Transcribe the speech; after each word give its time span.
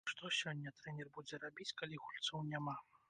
Што 0.11 0.29
сёння 0.37 0.71
трэнер 0.79 1.11
будзе 1.19 1.41
рабіць, 1.45 1.71
калі 1.83 2.01
гульцоў 2.07 2.47
няма? 2.55 2.75